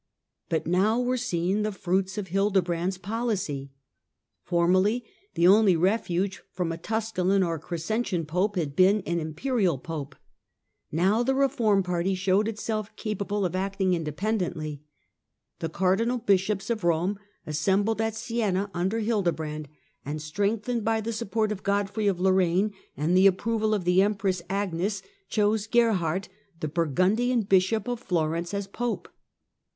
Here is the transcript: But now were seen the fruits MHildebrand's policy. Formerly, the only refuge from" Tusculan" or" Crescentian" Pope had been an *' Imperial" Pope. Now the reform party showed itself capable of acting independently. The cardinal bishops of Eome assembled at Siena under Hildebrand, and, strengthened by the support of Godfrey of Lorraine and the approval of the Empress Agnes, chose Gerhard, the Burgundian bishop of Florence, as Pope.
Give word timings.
But 0.49 0.65
now 0.65 0.99
were 0.99 1.15
seen 1.15 1.61
the 1.61 1.71
fruits 1.71 2.17
MHildebrand's 2.17 2.97
policy. 2.97 3.71
Formerly, 4.41 5.05
the 5.35 5.47
only 5.47 5.75
refuge 5.75 6.41
from" 6.51 6.71
Tusculan" 6.81 7.43
or" 7.43 7.59
Crescentian" 7.59 8.25
Pope 8.25 8.55
had 8.55 8.75
been 8.75 9.01
an 9.01 9.19
*' 9.19 9.19
Imperial" 9.19 9.77
Pope. 9.87 10.15
Now 10.91 11.21
the 11.21 11.35
reform 11.35 11.83
party 11.83 12.15
showed 12.15 12.47
itself 12.47 12.95
capable 12.95 13.45
of 13.45 13.55
acting 13.55 13.93
independently. 13.93 14.81
The 15.59 15.69
cardinal 15.69 16.17
bishops 16.17 16.71
of 16.71 16.81
Eome 16.81 17.17
assembled 17.45 18.01
at 18.01 18.15
Siena 18.15 18.71
under 18.73 19.01
Hildebrand, 19.01 19.69
and, 20.03 20.19
strengthened 20.19 20.83
by 20.83 20.99
the 21.01 21.13
support 21.13 21.51
of 21.51 21.61
Godfrey 21.61 22.07
of 22.07 22.19
Lorraine 22.19 22.73
and 22.97 23.15
the 23.15 23.27
approval 23.27 23.75
of 23.75 23.83
the 23.83 24.01
Empress 24.01 24.41
Agnes, 24.49 25.03
chose 25.29 25.67
Gerhard, 25.67 26.27
the 26.59 26.67
Burgundian 26.67 27.43
bishop 27.43 27.87
of 27.87 27.99
Florence, 27.99 28.51
as 28.55 28.65
Pope. 28.65 29.07